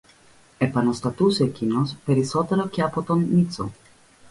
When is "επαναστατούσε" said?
0.57-1.45